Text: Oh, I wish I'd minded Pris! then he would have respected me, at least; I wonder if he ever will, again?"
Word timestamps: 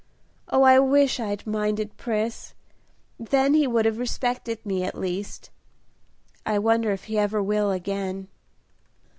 Oh, 0.49 0.63
I 0.63 0.79
wish 0.79 1.19
I'd 1.19 1.45
minded 1.45 1.95
Pris! 1.95 2.55
then 3.19 3.53
he 3.53 3.67
would 3.67 3.85
have 3.85 3.99
respected 3.99 4.65
me, 4.65 4.81
at 4.83 4.97
least; 4.97 5.51
I 6.43 6.57
wonder 6.57 6.89
if 6.91 7.03
he 7.03 7.19
ever 7.19 7.43
will, 7.43 7.69
again?" 7.69 8.27